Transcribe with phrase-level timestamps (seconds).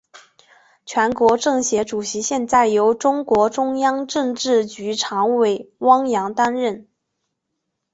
[0.83, 6.87] 全国政协主席现在由中共中央政治局常委汪洋担任。